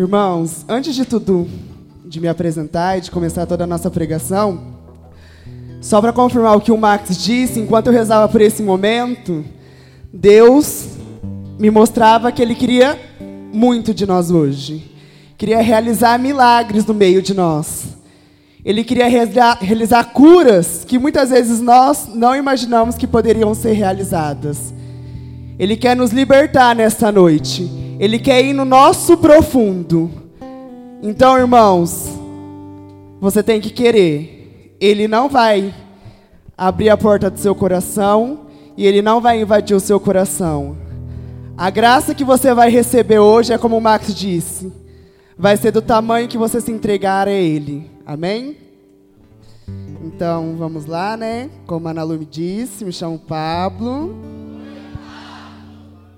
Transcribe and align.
Irmãos, 0.00 0.64
antes 0.66 0.94
de 0.94 1.04
tudo, 1.04 1.46
de 2.06 2.18
me 2.22 2.26
apresentar 2.26 2.96
e 2.96 3.02
de 3.02 3.10
começar 3.10 3.44
toda 3.44 3.64
a 3.64 3.66
nossa 3.66 3.90
pregação, 3.90 4.58
só 5.82 6.00
para 6.00 6.10
confirmar 6.10 6.56
o 6.56 6.60
que 6.62 6.72
o 6.72 6.78
Max 6.78 7.22
disse, 7.22 7.60
enquanto 7.60 7.88
eu 7.88 7.92
rezava 7.92 8.26
por 8.26 8.40
esse 8.40 8.62
momento, 8.62 9.44
Deus 10.10 10.86
me 11.58 11.70
mostrava 11.70 12.32
que 12.32 12.40
Ele 12.40 12.54
queria 12.54 12.98
muito 13.52 13.92
de 13.92 14.06
nós 14.06 14.30
hoje. 14.30 14.90
Queria 15.36 15.60
realizar 15.60 16.18
milagres 16.18 16.86
no 16.86 16.94
meio 16.94 17.20
de 17.20 17.34
nós. 17.34 17.88
Ele 18.64 18.82
queria 18.82 19.06
realizar, 19.06 19.58
realizar 19.60 20.04
curas 20.14 20.82
que 20.82 20.98
muitas 20.98 21.28
vezes 21.28 21.60
nós 21.60 22.08
não 22.14 22.34
imaginamos 22.34 22.94
que 22.94 23.06
poderiam 23.06 23.52
ser 23.52 23.72
realizadas. 23.72 24.72
Ele 25.58 25.76
quer 25.76 25.94
nos 25.94 26.10
libertar 26.10 26.74
nesta 26.74 27.12
noite. 27.12 27.89
Ele 28.00 28.18
quer 28.18 28.42
ir 28.42 28.54
no 28.54 28.64
nosso 28.64 29.18
profundo. 29.18 30.10
Então, 31.02 31.36
irmãos, 31.36 32.08
você 33.20 33.42
tem 33.42 33.60
que 33.60 33.68
querer. 33.68 34.74
Ele 34.80 35.06
não 35.06 35.28
vai 35.28 35.74
abrir 36.56 36.88
a 36.88 36.96
porta 36.96 37.30
do 37.30 37.38
seu 37.38 37.54
coração 37.54 38.46
e 38.74 38.86
ele 38.86 39.02
não 39.02 39.20
vai 39.20 39.42
invadir 39.42 39.76
o 39.76 39.80
seu 39.80 40.00
coração. 40.00 40.78
A 41.58 41.68
graça 41.68 42.14
que 42.14 42.24
você 42.24 42.54
vai 42.54 42.70
receber 42.70 43.18
hoje 43.18 43.52
é 43.52 43.58
como 43.58 43.76
o 43.76 43.82
Max 43.82 44.14
disse, 44.14 44.72
vai 45.36 45.58
ser 45.58 45.70
do 45.70 45.82
tamanho 45.82 46.26
que 46.26 46.38
você 46.38 46.58
se 46.58 46.72
entregar 46.72 47.28
a 47.28 47.32
ele. 47.32 47.90
Amém? 48.06 48.56
Então, 50.02 50.56
vamos 50.56 50.86
lá, 50.86 51.18
né? 51.18 51.50
Como 51.66 51.86
a 51.86 51.90
Ana 51.90 52.02
Lu 52.02 52.18
me 52.18 52.24
disse, 52.24 52.82
me 52.82 52.92
chamo 52.92 53.18
Pablo. 53.18 54.39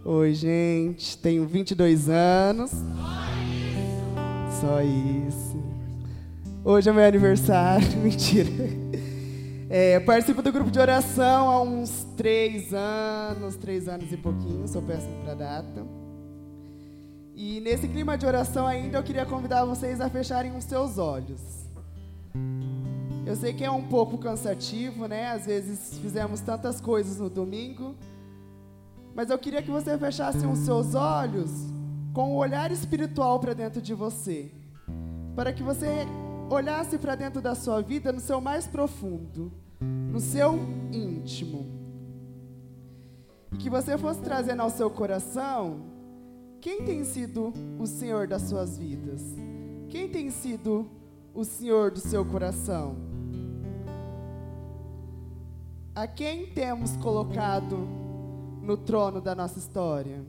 Oi, 0.04 0.34
gente. 0.34 1.16
Tenho 1.16 1.46
22 1.46 2.08
anos. 2.08 2.72
Só 4.60 4.82
isso. 4.82 5.62
Hoje 6.64 6.90
é 6.90 6.92
meu 6.92 7.04
aniversário. 7.04 7.86
Mentira. 8.02 8.50
É, 9.70 10.00
participo 10.00 10.42
do 10.42 10.50
grupo 10.50 10.72
de 10.72 10.80
oração 10.80 11.48
há 11.48 11.62
uns 11.62 12.04
três 12.16 12.74
anos, 12.74 13.54
três 13.54 13.86
anos 13.86 14.12
e 14.12 14.16
pouquinho, 14.16 14.66
sou 14.66 14.82
péssimo 14.82 15.22
para 15.22 15.34
data. 15.34 15.86
E 17.32 17.60
nesse 17.60 17.86
clima 17.86 18.18
de 18.18 18.26
oração 18.26 18.66
ainda 18.66 18.98
eu 18.98 19.02
queria 19.04 19.24
convidar 19.24 19.64
vocês 19.64 20.00
a 20.00 20.10
fecharem 20.10 20.56
os 20.56 20.64
seus 20.64 20.98
olhos. 20.98 21.40
Eu 23.24 23.36
sei 23.36 23.52
que 23.52 23.62
é 23.62 23.70
um 23.70 23.84
pouco 23.84 24.18
cansativo, 24.18 25.06
né? 25.06 25.28
Às 25.28 25.46
vezes 25.46 25.96
fizemos 25.98 26.40
tantas 26.40 26.80
coisas 26.80 27.18
no 27.18 27.30
domingo. 27.30 27.94
Mas 29.14 29.30
eu 29.30 29.38
queria 29.38 29.62
que 29.62 29.70
você 29.70 29.96
fechasse 29.98 30.46
os 30.46 30.58
seus 30.60 30.94
olhos 30.94 31.50
com 32.12 32.32
o 32.32 32.36
olhar 32.36 32.70
espiritual 32.70 33.38
para 33.38 33.54
dentro 33.54 33.80
de 33.80 33.94
você. 33.94 34.50
Para 35.34 35.52
que 35.52 35.62
você 35.62 36.06
olhasse 36.50 36.98
para 36.98 37.14
dentro 37.14 37.40
da 37.40 37.54
sua 37.54 37.80
vida 37.80 38.12
no 38.12 38.20
seu 38.20 38.40
mais 38.40 38.66
profundo, 38.66 39.52
no 39.80 40.20
seu 40.20 40.58
íntimo. 40.92 41.66
E 43.52 43.56
que 43.56 43.70
você 43.70 43.96
fosse 43.98 44.20
trazendo 44.20 44.62
ao 44.62 44.70
seu 44.70 44.90
coração 44.90 45.92
quem 46.60 46.84
tem 46.84 47.04
sido 47.04 47.52
o 47.78 47.86
Senhor 47.86 48.26
das 48.26 48.42
suas 48.42 48.78
vidas? 48.78 49.20
Quem 49.88 50.08
tem 50.08 50.30
sido 50.30 50.88
o 51.34 51.44
Senhor 51.44 51.90
do 51.90 51.98
seu 51.98 52.24
coração? 52.24 52.96
A 55.94 56.06
quem 56.06 56.46
temos 56.46 56.96
colocado 56.96 57.88
no 58.62 58.76
trono 58.76 59.20
da 59.20 59.34
nossa 59.34 59.58
história? 59.58 60.24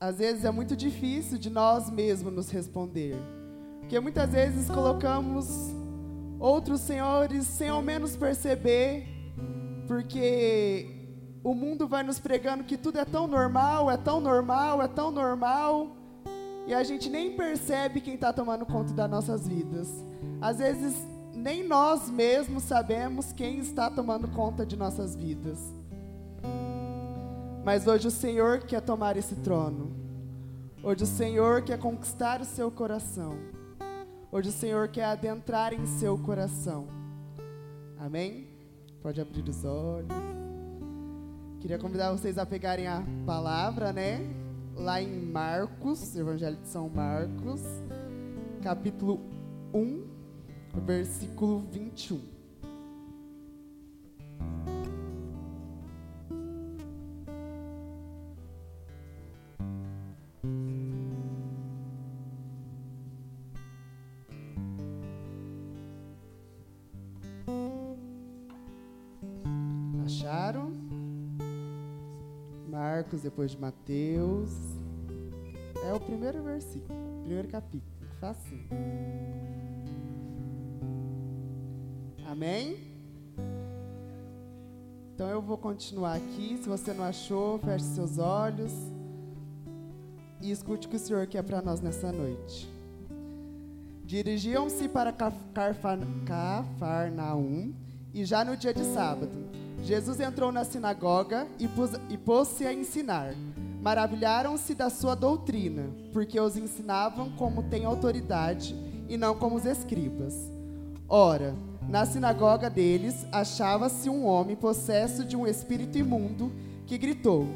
Às 0.00 0.18
vezes 0.18 0.44
é 0.44 0.50
muito 0.50 0.76
difícil 0.76 1.38
de 1.38 1.48
nós 1.48 1.90
mesmos 1.90 2.32
nos 2.32 2.50
responder. 2.50 3.16
Porque 3.80 3.98
muitas 3.98 4.30
vezes 4.30 4.70
colocamos 4.70 5.46
outros 6.38 6.80
senhores 6.80 7.46
sem 7.46 7.68
ao 7.68 7.82
menos 7.82 8.16
perceber, 8.16 9.06
porque 9.86 10.86
o 11.42 11.54
mundo 11.54 11.86
vai 11.86 12.02
nos 12.02 12.18
pregando 12.18 12.64
que 12.64 12.76
tudo 12.76 12.98
é 12.98 13.04
tão 13.04 13.26
normal, 13.26 13.90
é 13.90 13.96
tão 13.96 14.20
normal, 14.20 14.82
é 14.82 14.88
tão 14.88 15.10
normal, 15.10 15.96
e 16.66 16.72
a 16.72 16.82
gente 16.82 17.10
nem 17.10 17.36
percebe 17.36 18.00
quem 18.00 18.14
está 18.14 18.32
tomando 18.32 18.64
conta 18.64 18.92
das 18.92 19.10
nossas 19.10 19.46
vidas. 19.46 19.88
Às 20.40 20.58
vezes, 20.58 20.94
nem 21.44 21.62
nós 21.62 22.08
mesmos 22.08 22.62
sabemos 22.62 23.30
quem 23.30 23.58
está 23.58 23.90
tomando 23.90 24.26
conta 24.28 24.64
de 24.64 24.78
nossas 24.78 25.14
vidas. 25.14 25.58
Mas 27.62 27.86
hoje 27.86 28.08
o 28.08 28.10
Senhor 28.10 28.60
quer 28.60 28.80
tomar 28.80 29.18
esse 29.18 29.34
trono. 29.36 29.92
Hoje 30.82 31.04
o 31.04 31.06
Senhor 31.06 31.60
quer 31.60 31.78
conquistar 31.78 32.40
o 32.40 32.46
seu 32.46 32.70
coração. 32.70 33.36
Hoje 34.32 34.48
o 34.48 34.52
Senhor 34.52 34.88
quer 34.88 35.04
adentrar 35.04 35.74
em 35.74 35.84
seu 35.84 36.16
coração. 36.16 36.86
Amém? 37.98 38.48
Pode 39.02 39.20
abrir 39.20 39.46
os 39.46 39.66
olhos. 39.66 40.08
Queria 41.60 41.78
convidar 41.78 42.10
vocês 42.10 42.38
a 42.38 42.46
pegarem 42.46 42.86
a 42.86 43.02
palavra, 43.26 43.92
né? 43.92 44.20
Lá 44.74 45.00
em 45.02 45.26
Marcos, 45.26 46.16
Evangelho 46.16 46.56
de 46.56 46.68
São 46.68 46.88
Marcos, 46.88 47.60
capítulo 48.62 49.20
1, 49.74 50.13
versículo 50.80 51.60
21. 51.70 52.34
Acharam? 70.04 70.72
Marcos, 72.68 73.22
depois 73.22 73.52
de 73.52 73.58
Mateus. 73.58 74.50
É 75.88 75.92
o 75.92 76.00
primeiro 76.00 76.42
versículo, 76.42 76.98
primeiro 77.22 77.48
capítulo. 77.48 77.92
Facinho. 78.20 78.68
Amém? 82.34 82.76
Então 85.14 85.28
eu 85.28 85.40
vou 85.40 85.56
continuar 85.56 86.16
aqui. 86.16 86.58
Se 86.60 86.68
você 86.68 86.92
não 86.92 87.04
achou, 87.04 87.60
feche 87.60 87.84
seus 87.84 88.18
olhos 88.18 88.72
e 90.40 90.50
escute 90.50 90.88
o 90.88 90.90
que 90.90 90.96
o 90.96 90.98
Senhor 90.98 91.24
quer 91.28 91.44
para 91.44 91.62
nós 91.62 91.80
nessa 91.80 92.10
noite. 92.10 92.68
Dirigiam-se 94.04 94.88
para 94.88 95.12
Cafarnaum 96.26 97.72
e 98.12 98.24
já 98.24 98.44
no 98.44 98.56
dia 98.56 98.74
de 98.74 98.82
sábado, 98.82 99.38
Jesus 99.84 100.18
entrou 100.18 100.50
na 100.50 100.64
sinagoga 100.64 101.46
e, 101.60 101.68
pôs-se 102.18 102.66
a 102.66 102.72
ensinar. 102.72 103.32
Maravilharam-se 103.80 104.74
da 104.74 104.90
sua 104.90 105.14
doutrina, 105.14 105.88
porque 106.12 106.40
os 106.40 106.56
ensinavam 106.56 107.30
como 107.36 107.62
tem 107.62 107.84
autoridade 107.84 108.74
e 109.08 109.16
não 109.16 109.36
como 109.36 109.54
os 109.54 109.64
escribas. 109.64 110.52
Ora, 111.08 111.54
na 111.88 112.06
sinagoga 112.06 112.70
deles 112.70 113.26
achava-se 113.30 114.08
um 114.08 114.24
homem 114.24 114.56
possesso 114.56 115.24
de 115.24 115.36
um 115.36 115.46
espírito 115.46 115.98
imundo 115.98 116.50
que 116.86 116.96
gritou: 116.96 117.46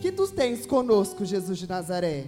Que 0.00 0.12
tu 0.12 0.28
tens 0.28 0.66
conosco, 0.66 1.24
Jesus 1.24 1.58
de 1.58 1.68
Nazaré? 1.68 2.26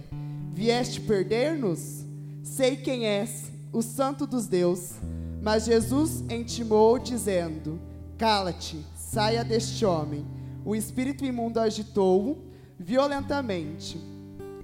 Vieste 0.53 0.99
perder-nos? 0.99 2.05
Sei 2.43 2.75
quem 2.75 3.05
és, 3.05 3.51
o 3.71 3.81
Santo 3.81 4.25
dos 4.25 4.47
Deus. 4.47 4.93
Mas 5.41 5.65
Jesus 5.65 6.23
intimou, 6.29 6.99
dizendo: 6.99 7.79
Cala-te, 8.17 8.83
saia 8.95 9.43
deste 9.43 9.85
homem. 9.85 10.25
O 10.65 10.75
espírito 10.75 11.25
imundo 11.25 11.59
agitou-o 11.59 12.37
violentamente 12.77 13.99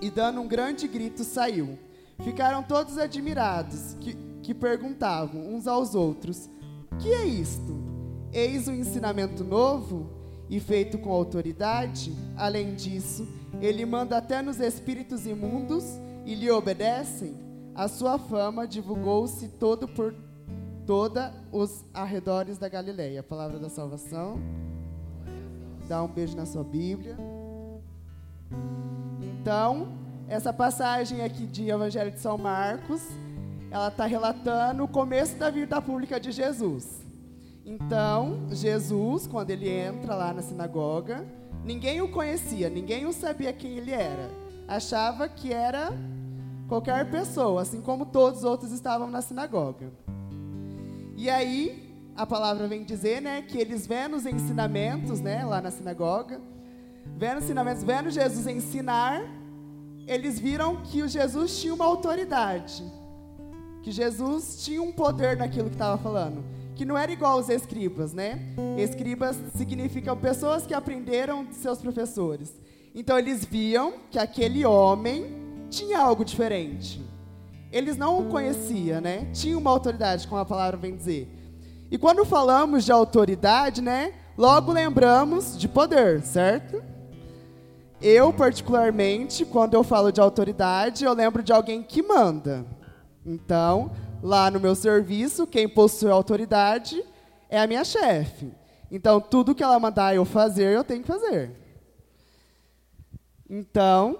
e, 0.02 0.10
dando 0.10 0.42
um 0.42 0.48
grande 0.48 0.88
grito, 0.88 1.24
saiu. 1.24 1.78
Ficaram 2.24 2.64
todos 2.64 2.98
admirados, 2.98 3.96
que, 4.00 4.16
que 4.48 4.54
perguntavam 4.54 5.54
uns 5.54 5.68
aos 5.68 5.94
outros: 5.94 6.50
que 7.00 7.10
é 7.10 7.26
isto? 7.26 7.76
Eis 8.32 8.66
um 8.70 8.74
ensinamento 8.74 9.44
novo 9.44 10.10
e 10.50 10.58
feito 10.58 10.98
com 10.98 11.12
autoridade. 11.12 12.16
Além 12.38 12.74
disso, 12.74 13.28
ele 13.62 13.86
manda 13.86 14.18
até 14.18 14.42
nos 14.42 14.62
espíritos 14.62 15.28
imundos 15.28 15.84
e 16.26 16.34
lhe 16.34 16.50
obedecem. 16.50 17.36
A 17.76 17.90
sua 17.90 18.18
fama 18.18 18.66
divulgou-se 18.66 19.50
todo 19.50 19.86
por 19.86 20.16
toda 20.86 21.34
os 21.52 21.84
arredores 21.94 22.58
da 22.58 22.70
Galileia. 22.70 23.22
palavra 23.22 23.60
da 23.60 23.68
salvação. 23.68 24.40
Dá 25.90 26.02
um 26.02 26.08
beijo 26.08 26.38
na 26.38 26.46
sua 26.46 26.64
Bíblia. 26.64 27.18
Então, 29.22 29.90
essa 30.30 30.54
passagem 30.54 31.22
aqui 31.22 31.46
de 31.46 31.70
Evangelho 31.70 32.12
de 32.12 32.20
São 32.20 32.38
Marcos 32.38 33.02
ela 33.70 33.90
está 33.90 34.06
relatando 34.06 34.84
o 34.84 34.88
começo 34.88 35.36
da 35.38 35.50
vida 35.50 35.82
pública 35.82 36.20
de 36.20 36.32
Jesus. 36.32 37.06
Então, 37.66 38.48
Jesus, 38.50 39.28
quando 39.28 39.50
ele 39.50 39.70
entra 39.70 40.16
lá 40.16 40.34
na 40.34 40.42
sinagoga, 40.42 41.26
ninguém 41.66 42.02
o 42.02 42.10
conhecia, 42.10 42.70
ninguém 42.70 43.06
o 43.06 43.12
sabia 43.12 43.52
quem 43.52 43.78
ele 43.78 43.92
era. 43.92 44.30
Achava 44.68 45.28
que 45.28 45.52
era 45.52 45.92
qualquer 46.68 47.10
pessoa, 47.10 47.62
assim 47.62 47.82
como 47.82 48.06
todos 48.06 48.40
os 48.40 48.46
outros 48.46 48.72
estavam 48.72 49.10
na 49.10 49.22
sinagoga. 49.22 49.92
E 51.16 51.30
aí, 51.30 51.94
a 52.16 52.26
palavra 52.26 52.68
vem 52.68 52.84
dizer, 52.84 53.22
né, 53.22 53.42
que 53.42 53.58
eles 53.58 53.86
vendo 53.86 54.16
os 54.16 54.26
ensinamentos, 54.26 55.20
né, 55.20 55.44
lá 55.46 55.62
na 55.62 55.72
sinagoga, 55.72 56.40
vendo 57.18 57.40
os 57.40 57.44
ensinamentos, 57.44 57.84
vendo 57.84 58.10
Jesus 58.10 58.48
ensinar, 58.48 59.22
eles 60.08 60.40
viram 60.40 60.78
que 60.78 61.02
o 61.02 61.08
Jesus 61.08 61.60
tinha 61.60 61.74
uma 61.74 61.86
autoridade, 61.86 62.84
que 63.88 63.92
Jesus 63.94 64.66
tinha 64.66 64.82
um 64.82 64.92
poder 64.92 65.38
naquilo 65.38 65.70
que 65.70 65.76
estava 65.76 65.98
falando, 65.98 66.44
que 66.76 66.84
não 66.84 66.98
era 66.98 67.10
igual 67.10 67.38
aos 67.38 67.48
escribas, 67.48 68.12
né? 68.12 68.38
Escribas 68.78 69.38
significam 69.56 70.18
pessoas 70.18 70.68
que 70.68 70.74
aprenderam 70.74 71.46
de 71.46 71.56
seus 71.56 71.80
professores. 71.80 72.54
Então 72.94 73.18
eles 73.18 73.46
viam 73.46 73.94
que 74.12 74.20
aquele 74.20 74.66
homem 74.66 75.32
tinha 75.70 76.00
algo 76.00 76.26
diferente. 76.26 77.02
Eles 77.72 77.96
não 77.96 78.20
o 78.20 78.30
conheciam, 78.30 79.00
né? 79.00 79.30
Tinha 79.32 79.58
uma 79.58 79.72
autoridade, 79.72 80.28
como 80.28 80.42
a 80.42 80.46
palavra 80.46 80.76
vem 80.76 80.94
dizer. 80.94 81.30
E 81.90 81.98
quando 81.98 82.26
falamos 82.26 82.84
de 82.84 82.92
autoridade, 82.92 83.82
né? 83.82 84.16
Logo 84.38 84.74
lembramos 84.74 85.58
de 85.58 85.70
poder, 85.70 86.22
certo? 86.24 86.84
Eu, 88.02 88.34
particularmente, 88.34 89.46
quando 89.46 89.76
eu 89.76 89.84
falo 89.84 90.12
de 90.12 90.20
autoridade, 90.20 91.06
eu 91.06 91.14
lembro 91.14 91.42
de 91.42 91.54
alguém 91.54 91.82
que 91.82 92.02
manda. 92.04 92.66
Então, 93.28 93.92
lá 94.24 94.50
no 94.50 94.60
meu 94.60 94.74
serviço, 94.74 95.46
quem 95.46 95.68
possui 95.68 96.10
autoridade 96.10 97.04
é 97.50 97.60
a 97.60 97.68
minha 97.68 97.84
chefe. 97.84 98.54
Então, 98.90 99.20
tudo 99.20 99.54
que 99.54 99.62
ela 99.62 99.80
mandar 99.80 100.16
eu 100.16 100.24
fazer, 100.24 100.74
eu 100.74 100.84
tenho 100.84 101.02
que 101.02 101.08
fazer. 101.08 101.52
Então, 103.50 104.18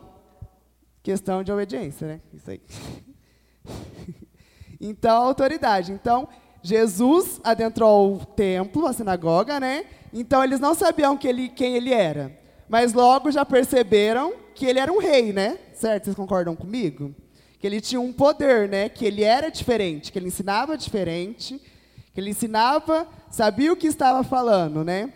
questão 1.02 1.42
de 1.42 1.52
obediência, 1.52 2.06
né? 2.06 2.22
Isso 2.34 2.52
aí. 2.52 2.62
então, 4.82 5.24
autoridade. 5.24 5.94
Então, 5.94 6.28
Jesus 6.62 7.40
adentrou 7.44 8.16
o 8.16 8.26
templo, 8.26 8.86
a 8.86 8.92
sinagoga, 8.92 9.58
né? 9.58 9.86
Então, 10.12 10.44
eles 10.44 10.60
não 10.60 10.76
sabiam 10.76 11.18
que 11.18 11.28
ele, 11.28 11.48
quem 11.48 11.78
ele 11.78 11.94
era 11.94 12.46
mas 12.70 12.94
logo 12.94 13.32
já 13.32 13.46
perceberam 13.46 14.34
que 14.54 14.66
ele 14.66 14.80
era 14.80 14.92
um 14.92 15.00
rei, 15.00 15.32
né? 15.32 15.58
Certo? 15.74 16.06
Vocês 16.06 16.16
concordam 16.16 16.56
comigo? 16.56 17.16
Que 17.60 17.68
ele 17.68 17.82
tinha 17.82 18.00
um 18.00 18.14
poder, 18.14 18.70
né? 18.70 18.90
Que 18.90 19.06
ele 19.06 19.24
era 19.24 19.50
diferente, 19.50 20.12
que 20.12 20.20
ele 20.20 20.28
ensinava 20.28 20.78
diferente, 20.78 21.60
que 22.14 22.22
ele 22.22 22.30
ensinava, 22.30 23.08
sabia 23.30 23.72
o 23.72 23.78
que 23.78 23.88
estava 23.88 24.24
falando, 24.24 24.84
né? 24.84 25.14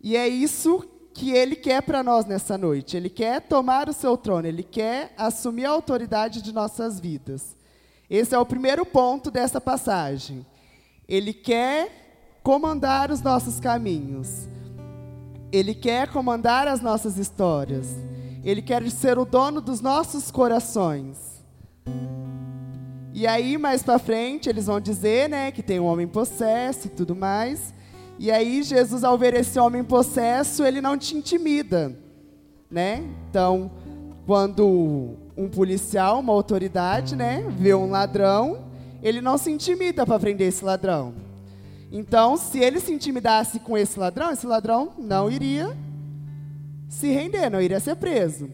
E 0.00 0.16
é 0.16 0.26
isso 0.28 0.84
que 1.12 1.32
ele 1.32 1.56
quer 1.56 1.82
para 1.82 2.02
nós 2.02 2.24
nessa 2.24 2.56
noite. 2.56 2.96
Ele 2.96 3.10
quer 3.10 3.42
tomar 3.42 3.88
o 3.88 3.92
seu 3.92 4.16
trono, 4.16 4.46
ele 4.46 4.62
quer 4.62 5.12
assumir 5.16 5.66
a 5.66 5.70
autoridade 5.70 6.40
de 6.40 6.52
nossas 6.52 6.98
vidas. 6.98 7.56
Esse 8.08 8.34
é 8.34 8.38
o 8.38 8.46
primeiro 8.46 8.84
ponto 8.86 9.30
dessa 9.30 9.60
passagem. 9.60 10.44
Ele 11.08 11.32
quer 11.32 12.38
comandar 12.42 13.10
os 13.10 13.20
nossos 13.20 13.60
caminhos. 13.60 14.48
Ele 15.52 15.74
quer 15.74 16.08
comandar 16.08 16.66
as 16.66 16.80
nossas 16.80 17.18
histórias. 17.18 17.88
Ele 18.42 18.62
quer 18.62 18.88
ser 18.90 19.18
o 19.18 19.24
dono 19.24 19.60
dos 19.60 19.80
nossos 19.80 20.30
corações. 20.30 21.16
E 23.12 23.26
aí, 23.26 23.58
mais 23.58 23.82
para 23.82 23.98
frente, 23.98 24.48
eles 24.48 24.66
vão 24.66 24.80
dizer, 24.80 25.28
né, 25.28 25.50
que 25.50 25.62
tem 25.62 25.80
um 25.80 25.84
homem 25.84 26.06
possesso 26.06 26.86
e 26.86 26.90
tudo 26.90 27.14
mais. 27.14 27.74
E 28.18 28.30
aí, 28.30 28.62
Jesus, 28.62 29.04
ao 29.04 29.18
ver 29.18 29.34
esse 29.34 29.58
homem 29.58 29.82
possesso, 29.82 30.64
ele 30.64 30.80
não 30.80 30.96
te 30.96 31.16
intimida, 31.16 31.96
né? 32.70 33.02
Então, 33.28 33.70
quando 34.26 35.16
um 35.36 35.48
policial, 35.48 36.20
uma 36.20 36.32
autoridade, 36.32 37.16
né, 37.16 37.44
vê 37.58 37.74
um 37.74 37.90
ladrão, 37.90 38.64
ele 39.02 39.20
não 39.20 39.36
se 39.36 39.50
intimida 39.50 40.06
para 40.06 40.20
prender 40.20 40.48
esse 40.48 40.64
ladrão. 40.64 41.14
Então, 41.90 42.36
se 42.36 42.58
ele 42.58 42.78
se 42.78 42.92
intimidasse 42.92 43.58
com 43.58 43.76
esse 43.76 43.98
ladrão, 43.98 44.30
esse 44.30 44.46
ladrão 44.46 44.92
não 44.96 45.30
iria 45.30 45.76
se 46.90 47.08
render, 47.12 47.48
não 47.48 47.62
iria 47.62 47.78
ser 47.78 47.94
preso. 47.94 48.50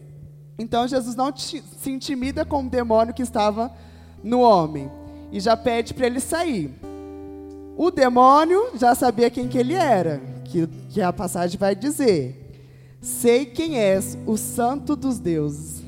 Então, 0.59 0.87
Jesus 0.87 1.15
não 1.15 1.35
se 1.35 1.63
intimida 1.87 2.45
com 2.45 2.63
o 2.63 2.69
demônio 2.69 3.13
que 3.13 3.23
estava 3.23 3.71
no 4.23 4.41
homem 4.41 4.89
e 5.31 5.39
já 5.39 5.57
pede 5.57 5.93
para 5.93 6.05
ele 6.05 6.19
sair. 6.19 6.71
O 7.75 7.89
demônio 7.89 8.71
já 8.75 8.93
sabia 8.93 9.29
quem 9.29 9.47
que 9.47 9.57
ele 9.57 9.73
era, 9.73 10.21
que, 10.45 10.67
que 10.89 11.01
a 11.01 11.11
passagem 11.11 11.57
vai 11.57 11.75
dizer: 11.75 12.55
Sei 13.01 13.45
quem 13.45 13.77
és, 13.77 14.17
o 14.25 14.37
Santo 14.37 14.95
dos 14.95 15.19
Deuses. 15.19 15.83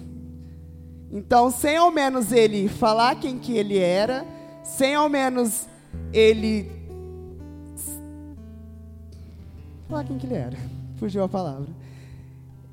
Então, 1.11 1.51
sem 1.51 1.77
ao 1.77 1.91
menos 1.91 2.31
ele 2.31 2.67
falar 2.67 3.15
quem 3.15 3.37
que 3.39 3.53
ele 3.53 3.77
era, 3.77 4.25
sem 4.63 4.95
ao 4.95 5.07
menos 5.07 5.67
ele 6.11 6.71
falar 9.87 10.03
quem 10.03 10.17
que 10.17 10.25
ele 10.25 10.35
era. 10.35 10.57
Fugiu 10.97 11.23
a 11.23 11.29
palavra. 11.29 11.78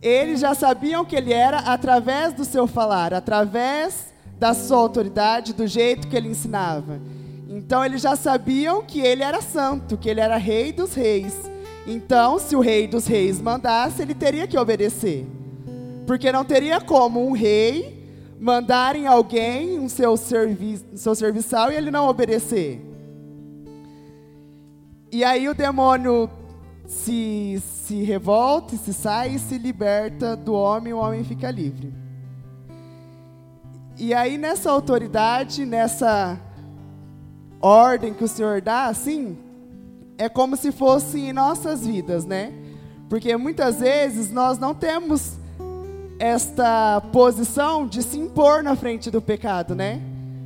Eles 0.00 0.40
já 0.40 0.54
sabiam 0.54 1.04
que 1.04 1.16
ele 1.16 1.32
era 1.32 1.58
através 1.58 2.34
do 2.34 2.44
seu 2.44 2.66
falar, 2.66 3.14
através 3.14 4.12
da 4.38 4.52
sua 4.52 4.78
autoridade, 4.78 5.54
do 5.54 5.66
jeito 5.66 6.08
que 6.08 6.16
ele 6.16 6.28
ensinava. 6.28 7.00
Então 7.48 7.84
eles 7.84 8.02
já 8.02 8.14
sabiam 8.14 8.82
que 8.82 9.00
ele 9.00 9.22
era 9.22 9.40
santo, 9.40 9.96
que 9.96 10.08
ele 10.08 10.20
era 10.20 10.36
rei 10.36 10.72
dos 10.72 10.94
reis. 10.94 11.34
Então, 11.86 12.38
se 12.38 12.56
o 12.56 12.60
rei 12.60 12.86
dos 12.88 13.06
reis 13.06 13.40
mandasse, 13.40 14.02
ele 14.02 14.14
teria 14.14 14.46
que 14.46 14.58
obedecer. 14.58 15.24
Porque 16.06 16.32
não 16.32 16.44
teria 16.44 16.80
como 16.80 17.24
um 17.24 17.32
rei 17.32 17.96
mandar 18.38 18.96
em 18.96 19.06
alguém 19.06 19.78
um 19.78 19.88
seu, 19.88 20.16
servi 20.16 20.80
seu 20.94 21.14
serviçal 21.14 21.70
e 21.70 21.76
ele 21.76 21.90
não 21.90 22.08
obedecer. 22.08 22.80
E 25.10 25.24
aí 25.24 25.48
o 25.48 25.54
demônio 25.54 26.28
se, 26.86 27.62
se 27.84 28.02
revolta, 28.02 28.76
se 28.76 28.92
sai 28.94 29.34
e 29.34 29.38
se 29.38 29.58
liberta 29.58 30.36
do 30.36 30.54
homem, 30.54 30.92
o 30.92 30.98
homem 30.98 31.24
fica 31.24 31.50
livre. 31.50 31.92
E 33.98 34.12
aí, 34.12 34.36
nessa 34.36 34.70
autoridade, 34.70 35.64
nessa 35.64 36.38
ordem 37.60 38.12
que 38.12 38.24
o 38.24 38.28
Senhor 38.28 38.60
dá, 38.60 38.86
assim, 38.86 39.38
é 40.18 40.28
como 40.28 40.56
se 40.56 40.70
fosse 40.70 41.18
em 41.18 41.32
nossas 41.32 41.86
vidas, 41.86 42.24
né? 42.24 42.52
Porque 43.08 43.36
muitas 43.36 43.80
vezes 43.80 44.30
nós 44.30 44.58
não 44.58 44.74
temos 44.74 45.38
esta 46.18 47.00
posição 47.12 47.86
de 47.86 48.02
se 48.02 48.18
impor 48.18 48.62
na 48.62 48.74
frente 48.76 49.10
do 49.10 49.20
pecado, 49.20 49.74
né? 49.74 50.00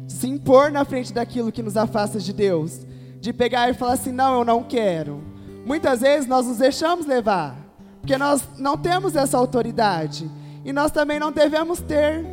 Se 0.08 0.28
impor 0.28 0.70
na 0.70 0.84
frente 0.84 1.12
daquilo 1.12 1.52
que 1.52 1.62
nos 1.62 1.76
afasta 1.76 2.18
de 2.18 2.32
Deus. 2.32 2.86
De 3.20 3.32
pegar 3.32 3.68
e 3.70 3.74
falar 3.74 3.92
assim: 3.92 4.12
não, 4.12 4.38
eu 4.38 4.44
não 4.44 4.62
quero. 4.62 5.29
Muitas 5.64 6.00
vezes 6.00 6.26
nós 6.26 6.46
nos 6.46 6.58
deixamos 6.58 7.06
levar, 7.06 7.56
porque 8.00 8.16
nós 8.16 8.42
não 8.58 8.76
temos 8.76 9.14
essa 9.14 9.36
autoridade 9.36 10.30
e 10.64 10.72
nós 10.72 10.90
também 10.90 11.18
não 11.18 11.30
devemos 11.30 11.80
ter. 11.80 12.24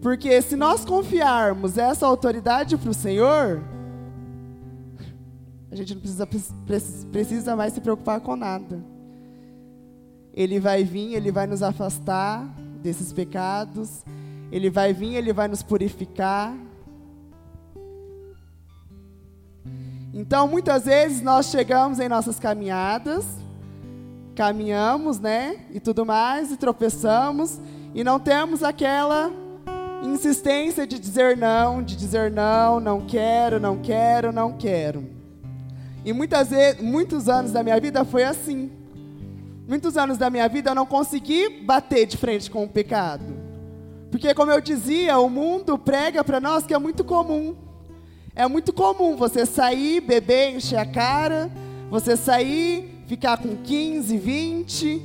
Porque 0.00 0.40
se 0.40 0.56
nós 0.56 0.84
confiarmos 0.84 1.76
essa 1.76 2.06
autoridade 2.06 2.76
para 2.76 2.90
o 2.90 2.94
Senhor, 2.94 3.62
a 5.70 5.76
gente 5.76 5.94
não 5.94 6.00
precisa, 6.00 6.28
precisa 7.10 7.56
mais 7.56 7.72
se 7.72 7.80
preocupar 7.80 8.20
com 8.20 8.36
nada. 8.36 8.82
Ele 10.32 10.60
vai 10.60 10.84
vir, 10.84 11.14
ele 11.14 11.32
vai 11.32 11.46
nos 11.46 11.62
afastar 11.62 12.46
desses 12.80 13.12
pecados, 13.12 14.04
ele 14.52 14.70
vai 14.70 14.92
vir, 14.92 15.14
ele 15.14 15.32
vai 15.32 15.48
nos 15.48 15.62
purificar, 15.62 16.54
Então, 20.12 20.48
muitas 20.48 20.84
vezes 20.84 21.20
nós 21.20 21.46
chegamos 21.46 22.00
em 22.00 22.08
nossas 22.08 22.38
caminhadas, 22.38 23.26
caminhamos, 24.34 25.18
né, 25.18 25.56
e 25.70 25.80
tudo 25.80 26.06
mais, 26.06 26.50
e 26.50 26.56
tropeçamos, 26.56 27.60
e 27.94 28.02
não 28.02 28.18
temos 28.18 28.62
aquela 28.62 29.30
insistência 30.02 30.86
de 30.86 30.98
dizer 30.98 31.36
não, 31.36 31.82
de 31.82 31.96
dizer 31.96 32.30
não, 32.30 32.80
não 32.80 33.00
quero, 33.00 33.60
não 33.60 33.78
quero, 33.78 34.32
não 34.32 34.52
quero. 34.52 35.04
E 36.04 36.12
muitas 36.12 36.50
vezes, 36.50 36.80
muitos 36.80 37.28
anos 37.28 37.52
da 37.52 37.62
minha 37.62 37.78
vida 37.80 38.04
foi 38.04 38.24
assim. 38.24 38.70
Muitos 39.66 39.98
anos 39.98 40.16
da 40.16 40.30
minha 40.30 40.48
vida 40.48 40.70
eu 40.70 40.74
não 40.74 40.86
consegui 40.86 41.60
bater 41.64 42.06
de 42.06 42.16
frente 42.16 42.50
com 42.50 42.64
o 42.64 42.68
pecado. 42.68 43.24
Porque, 44.10 44.32
como 44.32 44.50
eu 44.50 44.60
dizia, 44.60 45.18
o 45.18 45.28
mundo 45.28 45.76
prega 45.76 46.24
para 46.24 46.40
nós 46.40 46.64
que 46.64 46.72
é 46.72 46.78
muito 46.78 47.04
comum. 47.04 47.54
É 48.38 48.46
muito 48.46 48.72
comum 48.72 49.16
você 49.16 49.44
sair, 49.44 50.00
beber, 50.00 50.54
encher 50.54 50.78
a 50.78 50.86
cara, 50.86 51.50
você 51.90 52.16
sair, 52.16 53.02
ficar 53.08 53.36
com 53.36 53.56
15, 53.56 54.16
20, 54.16 55.02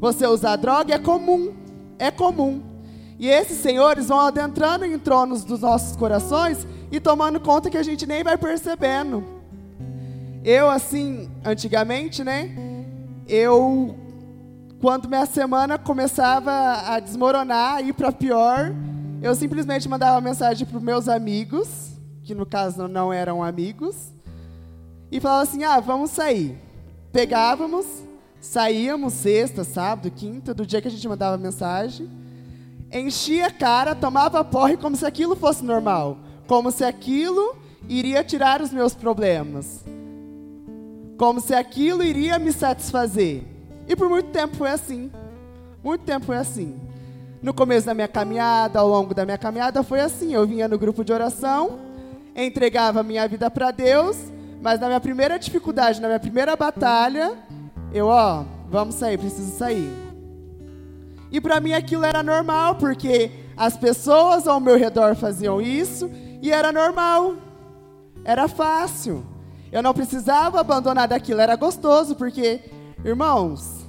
você 0.00 0.26
usar 0.26 0.56
droga, 0.56 0.94
é 0.94 0.98
comum. 0.98 1.52
É 1.98 2.10
comum. 2.10 2.62
E 3.18 3.28
esses 3.28 3.58
senhores 3.58 4.08
vão 4.08 4.18
adentrando 4.18 4.86
em 4.86 4.98
tronos 4.98 5.44
dos 5.44 5.60
nossos 5.60 5.94
corações 5.96 6.66
e 6.90 6.98
tomando 6.98 7.38
conta 7.38 7.68
que 7.68 7.76
a 7.76 7.82
gente 7.82 8.06
nem 8.06 8.24
vai 8.24 8.38
percebendo. 8.38 9.22
Eu, 10.42 10.70
assim, 10.70 11.30
antigamente, 11.44 12.24
né? 12.24 12.56
Eu 13.28 13.94
quando 14.80 15.10
minha 15.10 15.26
semana 15.26 15.76
começava 15.76 16.90
a 16.90 16.98
desmoronar, 16.98 17.86
ir 17.86 17.92
para 17.92 18.10
pior, 18.10 18.74
eu 19.20 19.34
simplesmente 19.34 19.86
mandava 19.90 20.18
mensagem 20.22 20.66
para 20.66 20.78
os 20.78 20.82
meus 20.82 21.06
amigos, 21.06 21.91
que 22.24 22.34
no 22.34 22.46
caso 22.46 22.88
não 22.88 23.12
eram 23.12 23.42
amigos, 23.42 24.12
e 25.10 25.20
falava 25.20 25.42
assim: 25.42 25.64
ah, 25.64 25.78
vamos 25.80 26.10
sair. 26.10 26.58
Pegávamos, 27.12 27.86
saíamos 28.40 29.12
sexta, 29.12 29.64
sábado, 29.64 30.10
quinta, 30.10 30.54
do 30.54 30.64
dia 30.64 30.80
que 30.80 30.88
a 30.88 30.90
gente 30.90 31.06
mandava 31.06 31.36
mensagem, 31.36 32.08
enchia 32.90 33.46
a 33.46 33.50
cara, 33.50 33.94
tomava 33.94 34.42
porre 34.42 34.76
como 34.76 34.96
se 34.96 35.04
aquilo 35.04 35.36
fosse 35.36 35.64
normal, 35.64 36.16
como 36.46 36.70
se 36.70 36.84
aquilo 36.84 37.56
iria 37.88 38.24
tirar 38.24 38.62
os 38.62 38.72
meus 38.72 38.94
problemas, 38.94 39.84
como 41.18 41.40
se 41.40 41.54
aquilo 41.54 42.02
iria 42.02 42.38
me 42.38 42.52
satisfazer. 42.52 43.42
E 43.86 43.94
por 43.94 44.08
muito 44.08 44.30
tempo 44.30 44.56
foi 44.56 44.70
assim. 44.70 45.10
Muito 45.82 46.04
tempo 46.04 46.26
foi 46.26 46.36
assim. 46.36 46.80
No 47.42 47.52
começo 47.52 47.86
da 47.86 47.92
minha 47.92 48.08
caminhada, 48.08 48.78
ao 48.78 48.88
longo 48.88 49.12
da 49.12 49.24
minha 49.24 49.36
caminhada, 49.36 49.82
foi 49.82 50.00
assim. 50.00 50.32
Eu 50.32 50.46
vinha 50.46 50.68
no 50.68 50.78
grupo 50.78 51.04
de 51.04 51.12
oração, 51.12 51.78
entregava 52.34 53.02
minha 53.02 53.26
vida 53.28 53.50
para 53.50 53.70
Deus, 53.70 54.16
mas 54.60 54.80
na 54.80 54.86
minha 54.86 55.00
primeira 55.00 55.38
dificuldade, 55.38 56.00
na 56.00 56.08
minha 56.08 56.20
primeira 56.20 56.56
batalha, 56.56 57.36
eu, 57.92 58.06
ó, 58.06 58.44
vamos 58.68 58.94
sair, 58.94 59.18
preciso 59.18 59.56
sair. 59.56 59.90
E 61.30 61.40
para 61.40 61.60
mim 61.60 61.72
aquilo 61.72 62.04
era 62.04 62.22
normal, 62.22 62.76
porque 62.76 63.30
as 63.56 63.76
pessoas 63.76 64.46
ao 64.46 64.60
meu 64.60 64.76
redor 64.78 65.14
faziam 65.14 65.60
isso 65.60 66.10
e 66.40 66.50
era 66.50 66.72
normal. 66.72 67.34
Era 68.24 68.48
fácil. 68.48 69.24
Eu 69.70 69.82
não 69.82 69.94
precisava 69.94 70.60
abandonar 70.60 71.08
daquilo, 71.08 71.40
era 71.40 71.56
gostoso, 71.56 72.14
porque, 72.14 72.60
irmãos, 73.04 73.86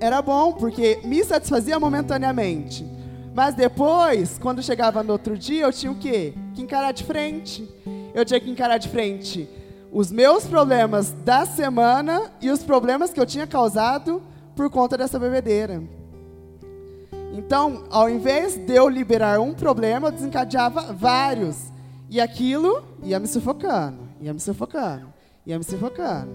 era 0.00 0.20
bom, 0.20 0.52
porque 0.52 1.00
me 1.04 1.22
satisfazia 1.24 1.78
momentaneamente. 1.78 2.84
Mas 3.34 3.54
depois, 3.54 4.38
quando 4.38 4.62
chegava 4.62 5.02
no 5.02 5.12
outro 5.12 5.38
dia, 5.38 5.62
eu 5.62 5.72
tinha 5.72 5.92
o 5.92 5.94
quê? 5.94 6.34
Que 6.60 6.64
encarar 6.64 6.92
de 6.92 7.04
frente. 7.04 7.66
Eu 8.14 8.22
tinha 8.22 8.38
que 8.38 8.50
encarar 8.50 8.76
de 8.76 8.88
frente 8.90 9.48
os 9.90 10.12
meus 10.12 10.46
problemas 10.46 11.10
da 11.24 11.46
semana 11.46 12.30
e 12.38 12.50
os 12.50 12.62
problemas 12.62 13.12
que 13.12 13.18
eu 13.18 13.24
tinha 13.24 13.46
causado 13.46 14.22
por 14.54 14.68
conta 14.68 14.98
dessa 14.98 15.18
bebedeira. 15.18 15.82
Então, 17.32 17.84
ao 17.90 18.10
invés 18.10 18.56
de 18.56 18.74
eu 18.74 18.90
liberar 18.90 19.40
um 19.40 19.54
problema, 19.54 20.08
eu 20.08 20.12
desencadeava 20.12 20.92
vários. 20.92 21.56
E 22.10 22.20
aquilo 22.20 22.84
ia 23.02 23.18
me 23.18 23.26
sufocando, 23.26 24.00
ia 24.20 24.34
me 24.34 24.40
sufocando, 24.40 25.06
ia 25.46 25.56
me 25.56 25.64
sufocando. 25.64 26.30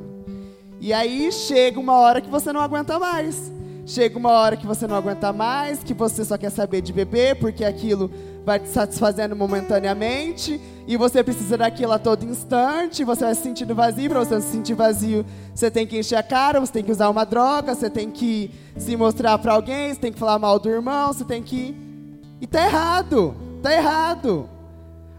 E 0.82 0.92
aí 0.92 1.32
chega 1.32 1.80
uma 1.80 1.98
hora 2.00 2.20
que 2.20 2.30
você 2.30 2.52
não 2.52 2.62
aguenta 2.62 2.98
mais. 2.98 3.52
Chega 3.88 4.18
uma 4.18 4.32
hora 4.32 4.58
que 4.58 4.66
você 4.66 4.88
não 4.88 4.96
aguenta 4.96 5.32
mais, 5.32 5.84
que 5.84 5.94
você 5.94 6.26
só 6.26 6.40
quer 6.40 6.50
saber 6.50 6.82
de 6.82 6.92
beber, 6.92 7.36
porque 7.36 7.64
aquilo 7.64 8.10
vai 8.44 8.60
te 8.60 8.68
satisfazendo 8.68 9.36
momentaneamente, 9.36 10.60
e 10.88 10.98
você 10.98 11.24
precisa 11.24 11.56
daquilo 11.56 11.92
a 11.92 12.00
todo 12.00 12.26
instante, 12.26 13.04
você 13.04 13.26
vai 13.26 13.36
se 13.36 13.44
sentindo 13.44 13.76
vazio, 13.76 14.10
para 14.10 14.20
você 14.20 14.42
se 14.42 14.48
sentir 14.48 14.74
vazio, 14.74 15.24
você 15.54 15.70
tem 15.70 15.86
que 15.86 16.00
encher 16.00 16.16
a 16.16 16.24
cara, 16.24 16.60
você 16.60 16.74
tem 16.74 16.84
que 16.84 16.92
usar 16.92 17.10
uma 17.10 17.24
droga, 17.26 17.76
você 17.76 17.88
tem 17.88 18.10
que 18.10 18.50
se 18.76 18.98
mostrar 18.98 19.38
para 19.38 19.54
alguém, 19.54 19.94
você 19.94 20.00
tem 20.00 20.12
que 20.12 20.20
falar 20.20 20.40
mal 20.40 20.58
do 20.58 20.68
irmão, 20.68 21.14
você 21.14 21.24
tem 21.24 21.44
que... 21.44 21.76
E 22.42 22.48
tá 22.48 22.66
errado, 22.66 23.36
tá 23.62 23.72
errado. 23.72 24.50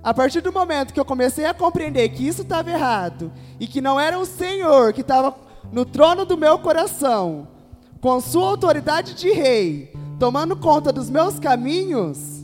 A 0.02 0.12
partir 0.12 0.40
do 0.40 0.52
momento 0.52 0.92
que 0.92 0.98
eu 0.98 1.04
comecei 1.04 1.46
a 1.46 1.54
compreender 1.54 2.08
que 2.08 2.26
isso 2.26 2.42
estava 2.42 2.68
errado 2.68 3.32
e 3.60 3.66
que 3.68 3.80
não 3.80 3.98
era 3.98 4.18
o 4.18 4.26
Senhor 4.26 4.92
que 4.92 5.02
estava 5.02 5.36
no 5.72 5.84
trono 5.84 6.24
do 6.24 6.36
meu 6.36 6.58
coração, 6.58 7.48
com 8.06 8.20
sua 8.20 8.50
autoridade 8.50 9.14
de 9.14 9.32
rei, 9.32 9.92
tomando 10.16 10.54
conta 10.56 10.92
dos 10.92 11.10
meus 11.10 11.40
caminhos, 11.40 12.40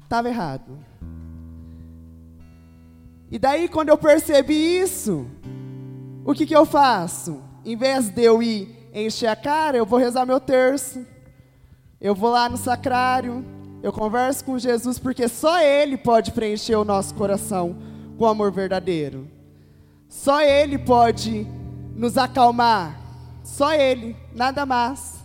estava 0.00 0.28
errado. 0.28 0.78
E 3.28 3.40
daí, 3.40 3.68
quando 3.68 3.88
eu 3.88 3.98
percebi 3.98 4.54
isso, 4.54 5.26
o 6.24 6.32
que, 6.32 6.46
que 6.46 6.54
eu 6.54 6.64
faço? 6.64 7.42
Em 7.64 7.76
vez 7.76 8.08
de 8.08 8.22
eu 8.22 8.40
ir 8.40 8.88
encher 8.94 9.26
a 9.26 9.34
cara, 9.34 9.78
eu 9.78 9.84
vou 9.84 9.98
rezar 9.98 10.24
meu 10.24 10.38
terço. 10.38 11.04
Eu 12.00 12.14
vou 12.14 12.30
lá 12.30 12.48
no 12.48 12.56
sacrário, 12.56 13.44
eu 13.82 13.92
converso 13.92 14.44
com 14.44 14.60
Jesus 14.60 14.96
porque 14.96 15.26
só 15.26 15.58
Ele 15.60 15.96
pode 15.96 16.30
preencher 16.30 16.76
o 16.76 16.84
nosso 16.84 17.16
coração 17.16 17.76
com 18.16 18.26
amor 18.26 18.52
verdadeiro. 18.52 19.28
Só 20.08 20.40
Ele 20.40 20.78
pode 20.78 21.44
nos 21.96 22.16
acalmar. 22.16 23.01
Só 23.42 23.74
Ele, 23.74 24.16
nada 24.34 24.64
mais. 24.64 25.20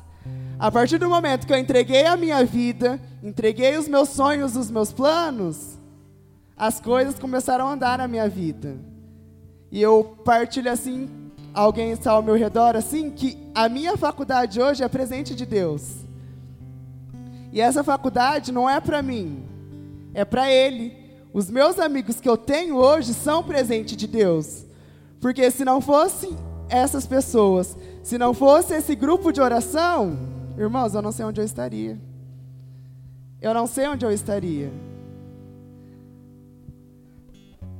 A 0.60 0.72
partir 0.72 0.98
do 0.98 1.10
momento 1.10 1.46
que 1.46 1.54
eu 1.54 1.58
entreguei 1.58 2.06
a 2.06 2.18
minha 2.18 2.44
vida, 2.44 3.00
entreguei 3.22 3.78
os 3.78 3.88
meus 3.88 4.10
sonhos, 4.10 4.56
os 4.56 4.72
meus 4.72 4.92
planos, 4.92 5.78
as 6.58 6.80
coisas 6.80 7.20
começaram 7.20 7.68
a 7.68 7.74
andar 7.74 8.00
na 8.00 8.08
minha 8.08 8.28
vida. 8.28 8.76
E 9.72 9.80
eu 9.82 10.18
partilho 10.26 10.72
assim, 10.72 11.08
alguém 11.54 11.92
está 11.92 12.12
ao 12.12 12.24
meu 12.24 12.36
redor, 12.36 12.76
assim, 12.76 13.12
que 13.12 13.38
a 13.54 13.70
minha 13.70 13.96
faculdade 13.96 14.60
hoje 14.60 14.84
é 14.84 14.88
presente 14.88 15.36
de 15.36 15.46
Deus. 15.46 15.98
E 17.52 17.62
essa 17.62 17.84
faculdade 17.84 18.52
não 18.52 18.68
é 18.68 18.80
para 18.80 19.02
mim, 19.02 19.46
é 20.14 20.26
para 20.26 20.52
ele. 20.52 20.96
Os 21.32 21.52
meus 21.52 21.78
amigos 21.78 22.20
que 22.20 22.28
eu 22.28 22.38
tenho 22.38 22.78
hoje 22.78 23.14
são 23.14 23.44
presente 23.44 23.96
de 23.96 24.08
Deus. 24.08 24.66
Porque 25.20 25.52
se 25.52 25.64
não 25.64 25.82
fossem 25.82 26.36
essas 26.70 27.06
pessoas, 27.06 27.78
se 28.08 28.18
não 28.18 28.34
fosse 28.34 28.74
esse 28.74 28.96
grupo 28.96 29.34
de 29.34 29.42
oração, 29.42 30.18
irmãos, 30.58 30.96
eu 30.96 31.02
não 31.02 31.12
sei 31.12 31.26
onde 31.26 31.42
eu 31.42 31.44
estaria. 31.44 32.00
Eu 33.42 33.54
não 33.54 33.68
sei 33.68 33.86
onde 33.86 34.06
eu 34.06 34.12
estaria. 34.14 34.72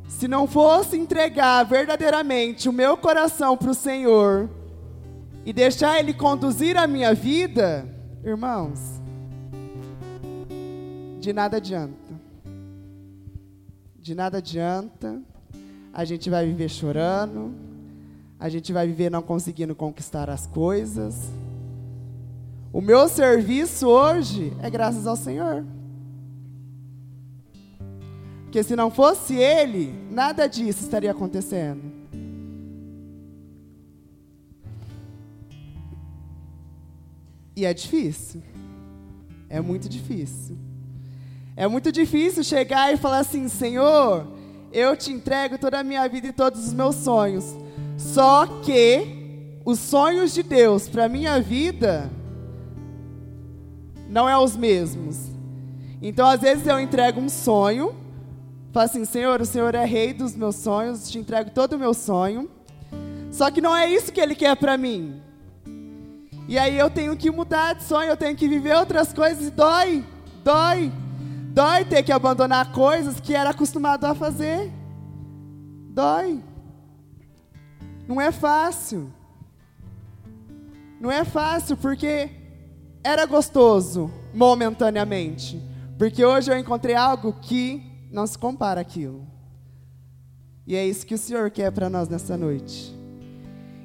Se 0.10 0.28
não 0.28 0.46
fosse 0.46 0.98
entregar 0.98 1.64
verdadeiramente 1.64 2.68
o 2.68 2.74
meu 2.74 2.98
coração 2.98 3.56
para 3.56 3.72
o 3.72 3.74
Senhor 3.74 4.50
e 5.46 5.54
deixar 5.54 5.98
Ele 5.98 6.14
conduzir 6.14 6.76
a 6.76 6.86
minha 6.86 7.14
vida, 7.14 7.88
irmãos, 8.22 9.00
de 11.22 11.32
nada 11.32 11.56
adianta. 11.56 12.20
De 13.98 14.14
nada 14.14 14.40
adianta. 14.40 15.22
A 15.94 16.04
gente 16.04 16.30
vai 16.30 16.46
viver 16.46 16.68
chorando. 16.68 17.67
A 18.40 18.50
gente 18.50 18.72
vai 18.72 18.86
viver 18.86 19.10
não 19.10 19.22
conseguindo 19.22 19.74
conquistar 19.74 20.30
as 20.30 20.46
coisas. 20.46 21.30
O 22.72 22.80
meu 22.80 23.10
serviço 23.10 23.88
hoje 23.88 24.54
é 24.62 24.70
graças 24.70 25.08
ao 25.08 25.16
Senhor. 25.16 25.66
Porque 28.44 28.62
se 28.62 28.76
não 28.76 28.92
fosse 28.92 29.36
Ele, 29.36 29.94
nada 30.12 30.48
disso 30.48 30.84
estaria 30.84 31.12
acontecendo. 31.12 31.82
E 37.56 37.66
é 37.66 37.74
difícil. 37.74 38.44
É 39.50 39.60
muito 39.60 39.90
difícil. 39.90 40.56
É 41.56 41.68
muito 41.68 41.92
difícil 41.92 42.44
chegar 42.44 42.94
e 42.94 42.98
falar 42.98 43.20
assim: 43.20 43.50
Senhor, 43.50 44.28
eu 44.72 44.96
te 44.96 45.12
entrego 45.12 45.58
toda 45.58 45.80
a 45.80 45.84
minha 45.84 46.08
vida 46.08 46.28
e 46.28 46.34
todos 46.34 46.68
os 46.68 46.74
meus 46.74 46.96
sonhos. 46.98 47.56
Só 47.98 48.46
que 48.46 49.60
os 49.66 49.80
sonhos 49.80 50.34
de 50.34 50.44
Deus 50.44 50.88
para 50.88 51.10
minha 51.10 51.42
vida 51.42 52.10
não 54.08 54.30
é 54.30 54.38
os 54.38 54.56
mesmos. 54.56 55.18
Então, 56.02 56.30
às 56.30 56.40
vezes 56.40 56.66
eu 56.68 56.80
entrego 56.80 57.20
um 57.20 57.28
sonho, 57.28 57.96
falo 58.72 58.86
assim: 58.86 59.04
Senhor, 59.04 59.42
o 59.42 59.46
Senhor 59.46 59.74
é 59.74 59.84
rei 59.84 60.14
dos 60.14 60.36
meus 60.36 60.56
sonhos, 60.56 61.10
te 61.10 61.18
entrego 61.18 61.50
todo 61.50 61.74
o 61.74 61.80
meu 61.80 61.94
sonho. 61.94 62.50
Só 63.32 63.52
que 63.52 63.60
não 63.60 63.76
é 63.76 63.90
isso 63.90 64.14
que 64.14 64.22
Ele 64.22 64.36
quer 64.36 64.56
para 64.56 64.78
mim. 64.78 65.20
E 66.48 66.58
aí 66.58 66.78
eu 66.78 66.90
tenho 66.90 67.18
que 67.18 67.30
mudar 67.30 67.74
de 67.74 67.84
sonho, 67.84 68.10
eu 68.10 68.16
tenho 68.16 68.36
que 68.38 68.48
viver 68.48 68.76
outras 68.76 69.12
coisas 69.12 69.48
e 69.48 69.52
dói, 69.52 70.06
dói. 70.44 70.92
Dói 71.52 71.84
ter 71.84 72.04
que 72.04 72.12
abandonar 72.12 72.72
coisas 72.72 73.20
que 73.20 73.34
era 73.34 73.50
acostumado 73.50 74.06
a 74.06 74.14
fazer. 74.14 74.72
Dói. 75.90 76.47
Não 78.08 78.22
é 78.22 78.32
fácil. 78.32 79.12
Não 81.00 81.12
é 81.12 81.26
fácil 81.26 81.76
porque 81.76 82.30
era 83.04 83.26
gostoso 83.26 84.10
momentaneamente. 84.34 85.62
Porque 85.98 86.24
hoje 86.24 86.52
eu 86.52 86.58
encontrei 86.58 86.96
algo 86.96 87.34
que 87.34 87.84
não 88.12 88.26
se 88.26 88.38
compara 88.38 88.82
àquilo. 88.82 89.28
E 90.66 90.76
é 90.76 90.86
isso 90.86 91.06
que 91.06 91.16
o 91.16 91.18
Senhor 91.18 91.50
quer 91.50 91.72
para 91.72 91.90
nós 91.90 92.08
nessa 92.08 92.38
noite. 92.38 92.96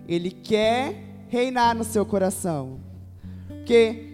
Ele 0.07 0.31
quer 0.31 1.27
reinar 1.29 1.75
no 1.75 1.85
seu 1.85 2.05
coração. 2.05 2.81
Porque 3.49 4.13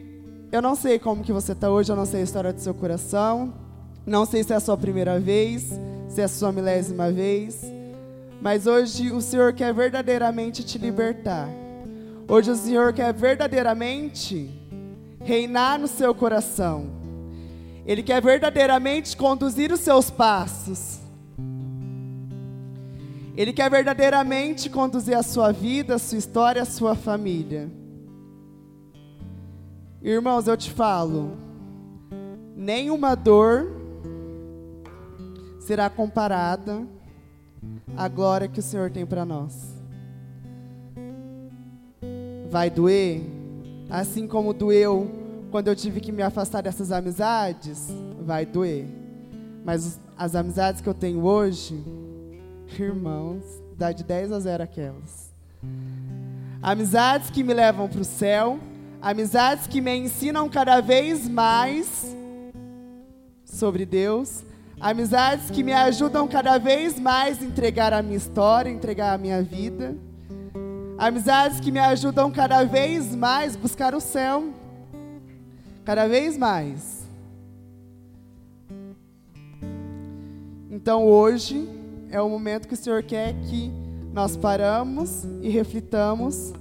eu 0.51 0.63
não 0.63 0.75
sei 0.75 0.99
como 0.99 1.23
que 1.23 1.33
você 1.33 1.53
está 1.53 1.71
hoje, 1.71 1.91
eu 1.91 1.97
não 1.97 2.07
sei 2.07 2.21
a 2.21 2.25
história 2.25 2.53
do 2.53 2.61
seu 2.61 2.75
coração. 2.75 3.53
Não 4.07 4.25
sei 4.25 4.43
se 4.43 4.53
é 4.53 4.57
a 4.57 4.61
sua 4.61 4.77
primeira 4.77 5.19
vez, 5.21 5.79
se 6.09 6.21
é 6.21 6.25
a 6.25 6.29
sua 6.29 6.53
milésima 6.53 7.11
vez. 7.11 7.78
Mas 8.41 8.67
hoje 8.67 9.11
o 9.11 9.21
Senhor 9.21 9.53
quer 9.53 9.75
verdadeiramente 9.75 10.63
te 10.63 10.79
libertar. 10.79 11.49
Hoje 12.29 12.51
o 12.51 12.55
Senhor 12.55 12.93
quer 12.93 13.13
verdadeiramente 13.13 14.51
reinar 15.25 15.79
no 15.79 15.89
seu 15.89 16.15
coração. 16.15 16.87
Ele 17.85 18.03
quer 18.03 18.23
verdadeiramente 18.23 19.17
conduzir 19.17 19.73
os 19.73 19.81
seus 19.81 20.11
passos. 20.11 21.01
Ele 23.37 23.53
quer 23.53 23.71
verdadeiramente 23.71 24.69
conduzir 24.69 25.17
a 25.17 25.23
sua 25.23 25.53
vida, 25.53 25.95
a 25.95 25.99
sua 25.99 26.19
história, 26.19 26.63
a 26.63 26.67
sua 26.67 26.95
família. 26.95 27.71
Irmãos, 30.03 30.47
eu 30.47 30.57
te 30.57 30.71
falo, 30.71 31.37
nenhuma 32.57 33.15
dor 33.17 33.69
será 35.61 35.91
comparada 35.91 36.87
à 37.97 38.09
glória 38.09 38.49
que 38.49 38.61
o 38.61 38.63
Senhor 38.63 38.91
tem 38.91 39.05
para 39.05 39.25
nós. 39.25 39.55
Vai 42.51 42.71
doer, 42.71 43.23
assim 43.91 44.27
como 44.27 44.53
doeu 44.53 45.19
quando 45.51 45.69
eu 45.69 45.77
tive 45.77 46.01
que 46.01 46.13
me 46.13 46.23
afastar 46.23 46.63
dessas 46.63 46.93
amizades, 46.93 47.89
vai 48.21 48.45
doer. 48.45 48.87
Mas 49.65 49.99
as 50.17 50.35
amizades 50.35 50.81
que 50.81 50.89
eu 50.89 50.95
tenho 50.95 51.25
hoje, 51.25 51.83
irmãos, 52.79 53.43
dá 53.77 53.93
de 53.93 54.05
10 54.05 54.33
a 54.33 54.41
0 54.41 54.63
aquelas. 54.63 55.33
Amizades 56.61 57.31
que 57.31 57.43
me 57.43 57.55
levam 57.55 57.89
para 57.89 58.01
o 58.01 58.05
céu, 58.05 58.59
amizades 59.01 59.67
que 59.67 59.81
me 59.81 59.95
ensinam 59.97 60.49
cada 60.49 60.81
vez 60.81 61.29
mais 61.29 62.15
sobre 63.45 63.87
Deus, 63.87 64.45
amizades 64.81 65.51
que 65.51 65.63
me 65.63 65.73
ajudam 65.73 66.29
cada 66.29 66.59
vez 66.59 66.99
mais 66.99 67.43
a 67.43 67.45
entregar 67.45 67.93
a 67.93 68.03
minha 68.03 68.17
história, 68.17 68.71
entregar 68.71 69.15
a 69.15 69.19
minha 69.19 69.43
vida, 69.43 69.97
amizades 70.97 71.61
que 71.61 71.73
me 71.73 71.81
ajudam 71.81 72.31
cada 72.31 72.65
vez 72.65 73.15
mais 73.15 73.55
a 73.55 73.59
buscar 73.59 73.95
o 73.95 74.01
céu 74.01 74.53
cada 75.85 76.07
vez 76.07 76.37
mais. 76.37 76.99
Então 80.71 81.07
hoje 81.07 81.67
é 82.11 82.21
o 82.21 82.29
momento 82.29 82.69
que 82.69 82.75
o 82.75 82.77
Senhor 82.77 83.03
quer 83.03 83.35
que 83.35 83.73
nós 84.13 84.37
paramos 84.37 85.25
e 85.43 85.49
reflitamos 85.49 86.53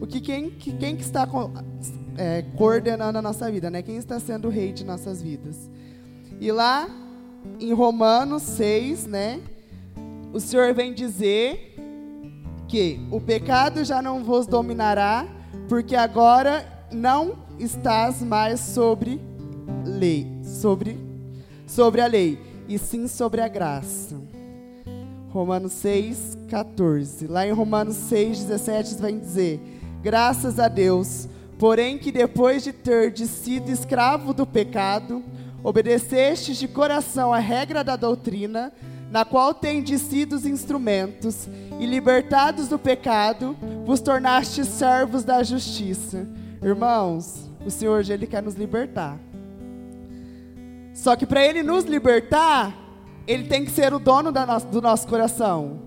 o 0.00 0.06
que 0.06 0.20
quem, 0.20 0.50
que, 0.50 0.72
quem 0.72 0.96
que 0.96 1.02
está 1.02 1.28
é, 2.16 2.42
coordenando 2.56 3.18
a 3.18 3.22
nossa 3.22 3.50
vida, 3.50 3.70
né? 3.70 3.82
Quem 3.82 3.96
está 3.96 4.20
sendo 4.20 4.48
o 4.48 4.50
rei 4.50 4.72
de 4.72 4.84
nossas 4.84 5.20
vidas. 5.20 5.68
E 6.40 6.52
lá 6.52 6.88
em 7.60 7.72
Romanos 7.72 8.42
6, 8.42 9.06
né? 9.06 9.40
O 10.32 10.40
Senhor 10.40 10.74
vem 10.74 10.92
dizer 10.92 11.74
que 12.68 13.00
o 13.10 13.20
pecado 13.20 13.84
já 13.84 14.02
não 14.02 14.24
vos 14.24 14.46
dominará, 14.46 15.26
porque 15.68 15.96
agora 15.96 16.66
não 16.92 17.36
estás 17.58 18.22
mais 18.22 18.60
sobre 18.60 19.20
lei, 19.84 20.26
sobre, 20.42 20.98
sobre 21.66 22.00
a 22.00 22.06
lei, 22.06 22.38
e 22.68 22.78
sim 22.78 23.06
sobre 23.08 23.40
a 23.40 23.48
graça. 23.48 24.16
Romanos 25.30 25.72
6, 25.72 26.38
14. 26.48 27.26
Lá 27.26 27.46
em 27.46 27.52
Romanos 27.52 27.96
6, 27.96 28.44
17 28.44 28.94
vai 28.96 29.12
dizer: 29.12 29.60
Graças 30.02 30.58
a 30.58 30.68
Deus, 30.68 31.28
porém 31.58 31.98
que 31.98 32.10
depois 32.10 32.64
de 32.64 32.72
ter 32.72 33.16
sido 33.18 33.70
escravo 33.70 34.32
do 34.32 34.46
pecado, 34.46 35.22
obedecestes 35.62 36.56
de 36.56 36.68
coração 36.68 37.32
a 37.32 37.38
regra 37.38 37.82
da 37.82 37.96
doutrina, 37.96 38.72
na 39.10 39.24
qual 39.24 39.54
tendes 39.54 40.00
sido 40.02 40.34
os 40.34 40.46
instrumentos, 40.46 41.48
e 41.78 41.86
libertados 41.86 42.68
do 42.68 42.78
pecado, 42.78 43.56
vos 43.84 44.00
tornastes 44.00 44.66
servos 44.68 45.24
da 45.24 45.42
justiça. 45.42 46.26
Irmãos, 46.62 47.50
o 47.64 47.70
Senhor 47.70 47.98
hoje 47.98 48.12
ele 48.12 48.26
quer 48.26 48.42
nos 48.42 48.54
libertar. 48.54 49.18
Só 50.94 51.14
que 51.14 51.26
para 51.26 51.44
ele 51.44 51.62
nos 51.62 51.84
libertar, 51.84 52.74
ele 53.26 53.44
tem 53.44 53.64
que 53.64 53.70
ser 53.70 53.92
o 53.92 53.98
dono 53.98 54.32
no, 54.32 54.60
do 54.70 54.80
nosso 54.80 55.06
coração. 55.06 55.80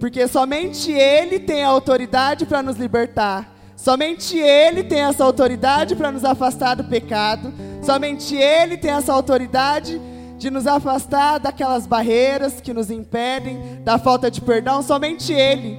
Porque 0.00 0.26
somente 0.26 0.90
ele 0.90 1.38
tem 1.38 1.62
a 1.62 1.68
autoridade 1.68 2.44
para 2.44 2.62
nos 2.62 2.76
libertar. 2.76 3.54
Somente 3.76 4.36
ele 4.36 4.82
tem 4.82 5.00
essa 5.00 5.22
autoridade 5.22 5.94
para 5.94 6.10
nos 6.10 6.24
afastar 6.24 6.74
do 6.74 6.84
pecado. 6.84 7.52
Somente 7.86 8.36
ele 8.36 8.76
tem 8.76 8.90
essa 8.90 9.12
autoridade 9.12 9.98
de 10.36 10.50
nos 10.50 10.66
afastar 10.66 11.38
daquelas 11.38 11.86
barreiras 11.86 12.60
que 12.60 12.74
nos 12.74 12.90
impedem, 12.90 13.80
da 13.82 13.96
falta 13.98 14.30
de 14.30 14.40
perdão. 14.42 14.82
Somente 14.82 15.32
ele. 15.32 15.78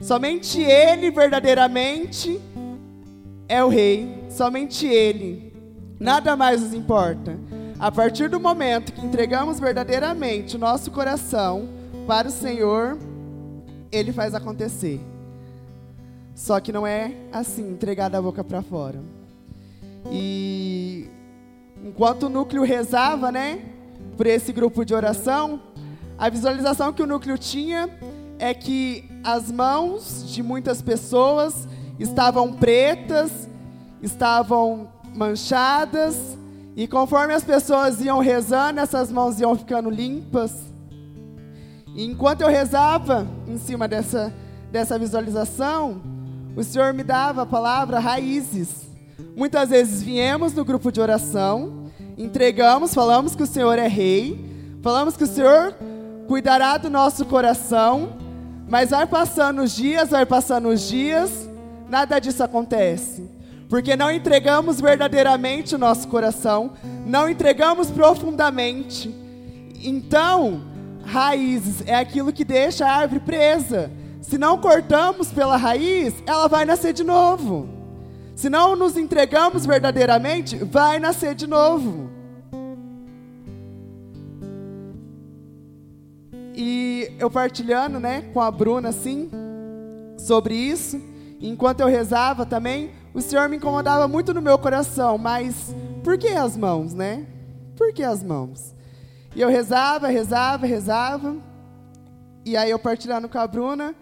Somente 0.00 0.60
ele 0.60 1.10
verdadeiramente 1.10 2.40
é 3.50 3.64
o 3.64 3.68
Rei, 3.68 4.26
somente 4.30 4.86
Ele. 4.86 5.52
Nada 5.98 6.36
mais 6.36 6.62
nos 6.62 6.72
importa. 6.72 7.36
A 7.80 7.90
partir 7.90 8.28
do 8.28 8.38
momento 8.38 8.92
que 8.92 9.04
entregamos 9.04 9.58
verdadeiramente 9.58 10.54
o 10.54 10.58
nosso 10.58 10.92
coração 10.92 11.68
para 12.06 12.28
o 12.28 12.30
Senhor, 12.30 12.96
Ele 13.90 14.12
faz 14.12 14.36
acontecer. 14.36 15.00
Só 16.32 16.60
que 16.60 16.70
não 16.70 16.86
é 16.86 17.12
assim, 17.32 17.72
entregar 17.72 18.08
da 18.08 18.22
boca 18.22 18.44
para 18.44 18.62
fora. 18.62 19.00
E 20.12 20.79
enquanto 21.82 22.24
o 22.24 22.28
núcleo 22.28 22.62
rezava, 22.62 23.32
né, 23.32 23.60
por 24.16 24.26
esse 24.26 24.52
grupo 24.52 24.84
de 24.84 24.94
oração, 24.94 25.60
a 26.18 26.28
visualização 26.28 26.92
que 26.92 27.02
o 27.02 27.06
núcleo 27.06 27.38
tinha 27.38 27.88
é 28.38 28.52
que 28.52 29.08
as 29.24 29.50
mãos 29.50 30.24
de 30.32 30.42
muitas 30.42 30.82
pessoas 30.82 31.68
estavam 31.98 32.52
pretas, 32.52 33.48
estavam 34.02 34.88
manchadas, 35.14 36.38
e 36.76 36.86
conforme 36.86 37.34
as 37.34 37.44
pessoas 37.44 38.00
iam 38.00 38.20
rezando, 38.20 38.80
essas 38.80 39.10
mãos 39.10 39.40
iam 39.40 39.56
ficando 39.56 39.90
limpas. 39.90 40.54
E 41.94 42.04
enquanto 42.04 42.42
eu 42.42 42.48
rezava 42.48 43.26
em 43.46 43.58
cima 43.58 43.88
dessa, 43.88 44.32
dessa 44.70 44.98
visualização, 44.98 46.00
o 46.56 46.62
Senhor 46.62 46.94
me 46.94 47.02
dava 47.02 47.42
a 47.42 47.46
palavra 47.46 47.98
raízes. 47.98 48.89
Muitas 49.36 49.70
vezes 49.70 50.02
viemos 50.02 50.54
no 50.54 50.64
grupo 50.64 50.90
de 50.90 51.00
oração, 51.00 51.90
entregamos, 52.16 52.94
falamos 52.94 53.34
que 53.34 53.42
o 53.42 53.46
Senhor 53.46 53.78
é 53.78 53.88
rei, 53.88 54.44
falamos 54.82 55.16
que 55.16 55.24
o 55.24 55.26
Senhor 55.26 55.74
cuidará 56.26 56.78
do 56.78 56.90
nosso 56.90 57.24
coração, 57.24 58.16
mas 58.68 58.90
vai 58.90 59.06
passando 59.06 59.62
os 59.62 59.74
dias, 59.74 60.10
vai 60.10 60.26
passando 60.26 60.68
os 60.68 60.88
dias, 60.88 61.50
Nada 61.90 62.20
disso 62.20 62.44
acontece. 62.44 63.28
Porque 63.68 63.96
não 63.96 64.12
entregamos 64.12 64.80
verdadeiramente 64.80 65.74
o 65.74 65.78
nosso 65.78 66.06
coração, 66.06 66.72
não 67.04 67.28
entregamos 67.28 67.90
profundamente. 67.90 69.12
Então, 69.82 70.62
raízes 71.04 71.82
é 71.86 71.96
aquilo 71.96 72.32
que 72.32 72.44
deixa 72.44 72.86
a 72.86 72.92
árvore 72.92 73.20
presa. 73.20 73.90
Se 74.22 74.38
não 74.38 74.58
cortamos 74.58 75.32
pela 75.32 75.56
raiz, 75.56 76.14
ela 76.26 76.46
vai 76.46 76.64
nascer 76.64 76.92
de 76.92 77.02
novo. 77.02 77.68
Se 78.40 78.48
não 78.48 78.74
nos 78.74 78.96
entregamos 78.96 79.66
verdadeiramente, 79.66 80.56
vai 80.56 80.98
nascer 80.98 81.34
de 81.34 81.46
novo. 81.46 82.08
E 86.54 87.12
eu 87.18 87.30
partilhando, 87.30 88.00
né, 88.00 88.30
com 88.32 88.40
a 88.40 88.50
Bruna 88.50 88.88
assim, 88.88 89.30
sobre 90.16 90.54
isso, 90.54 90.98
enquanto 91.38 91.80
eu 91.80 91.86
rezava 91.86 92.46
também, 92.46 92.92
o 93.12 93.20
Senhor 93.20 93.46
me 93.46 93.58
incomodava 93.58 94.08
muito 94.08 94.32
no 94.32 94.40
meu 94.40 94.58
coração, 94.58 95.18
mas 95.18 95.76
por 96.02 96.16
que 96.16 96.28
as 96.28 96.56
mãos, 96.56 96.94
né? 96.94 97.26
Por 97.76 97.92
que 97.92 98.02
as 98.02 98.22
mãos? 98.22 98.74
E 99.36 99.42
eu 99.42 99.50
rezava, 99.50 100.08
rezava, 100.08 100.64
rezava, 100.64 101.36
e 102.46 102.56
aí 102.56 102.70
eu 102.70 102.78
partilhando 102.78 103.28
com 103.28 103.36
a 103.36 103.46
Bruna, 103.46 103.94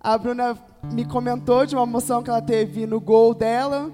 a 0.00 0.18
Bruna 0.18 0.58
me 0.92 1.04
comentou 1.04 1.66
de 1.66 1.74
uma 1.74 1.84
emoção 1.84 2.22
que 2.22 2.30
ela 2.30 2.42
teve 2.42 2.86
no 2.86 3.00
gol 3.00 3.34
dela, 3.34 3.90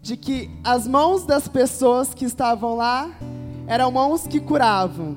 de 0.00 0.16
que 0.16 0.50
as 0.62 0.86
mãos 0.86 1.24
das 1.24 1.48
pessoas 1.48 2.14
que 2.14 2.24
estavam 2.24 2.76
lá 2.76 3.10
eram 3.66 3.90
mãos 3.90 4.26
que 4.26 4.40
curavam. 4.40 5.16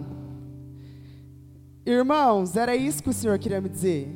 Irmãos, 1.86 2.56
era 2.56 2.76
isso 2.76 3.02
que 3.02 3.10
o 3.10 3.13
Senhor 3.13 3.39
queria 3.39 3.62
me 3.62 3.69
dizer. 3.69 4.08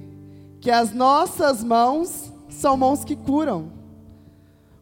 Que 0.62 0.69
as 0.69 0.93
nossas 0.93 1.63
mãos 1.63 2.31
são 2.49 2.77
mãos 2.77 3.03
que 3.03 3.15
curam. 3.15 3.71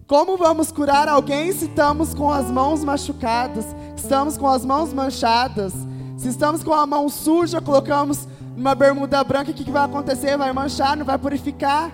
Como 0.07 0.37
vamos 0.37 0.71
curar 0.71 1.07
alguém 1.07 1.51
se 1.51 1.65
estamos 1.65 2.13
com 2.13 2.29
as 2.29 2.51
mãos 2.51 2.83
machucadas, 2.83 3.65
estamos 3.95 4.37
com 4.37 4.47
as 4.47 4.65
mãos 4.65 4.93
manchadas? 4.93 5.73
Se 6.17 6.27
estamos 6.27 6.63
com 6.63 6.73
a 6.73 6.85
mão 6.85 7.07
suja, 7.09 7.61
colocamos 7.61 8.27
uma 8.55 8.75
bermuda 8.75 9.23
branca, 9.23 9.51
o 9.51 9.53
que, 9.53 9.63
que 9.63 9.71
vai 9.71 9.85
acontecer? 9.85 10.37
Vai 10.37 10.51
manchar, 10.51 10.97
não 10.97 11.05
vai 11.05 11.17
purificar, 11.17 11.91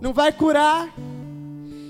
não 0.00 0.12
vai 0.12 0.32
curar. 0.32 0.88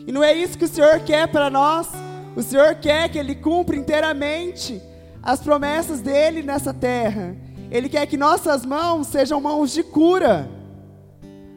E 0.07 0.13
não 0.13 0.23
é 0.23 0.33
isso 0.35 0.59
que 0.59 0.65
o 0.65 0.69
Senhor 0.69 1.01
quer 1.01 1.29
para 1.29 1.51
nós. 1.51 1.89
O 2.37 2.43
Senhor 2.43 2.75
quer 2.77 3.09
que 3.09 3.19
Ele 3.19 3.35
cumpra 3.35 3.77
inteiramente 3.77 4.81
as 5.23 5.41
promessas 5.41 6.01
dele 6.01 6.43
nessa 6.43 6.73
terra. 6.73 7.37
Ele 7.71 7.89
quer 7.89 8.07
que 8.07 8.17
nossas 8.17 8.65
mãos 8.65 9.09
sejam 9.09 9.41
mãos 9.41 9.73
de 9.73 9.83
cura, 9.83 10.49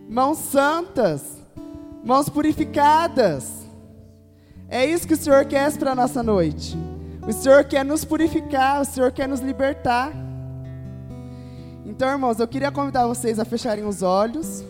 mãos 0.10 0.38
santas 0.38 1.42
Mãos 2.04 2.28
purificadas. 2.28 3.62
É 4.68 4.84
isso 4.86 5.08
que 5.08 5.14
o 5.14 5.18
Senhor 5.18 5.46
quer 5.46 5.72
para 5.78 5.92
a 5.92 5.96
nossa 5.96 6.24
noite. 6.24 6.76
O 7.28 7.32
Senhor 7.32 7.64
quer 7.64 7.86
nos 7.86 8.04
purificar, 8.04 8.82
o 8.82 8.86
Senhor 8.86 9.12
quer 9.12 9.28
nos 9.28 9.40
libertar. 9.40 10.12
Então, 11.86 12.10
irmãos, 12.10 12.40
eu 12.40 12.48
queria 12.48 12.72
convidar 12.72 13.06
vocês 13.06 13.38
a 13.38 13.46
fecharem 13.46 13.86
os 13.86 14.02
olhos. 14.02 14.64